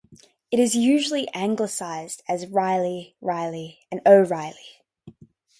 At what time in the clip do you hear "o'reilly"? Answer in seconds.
4.07-4.81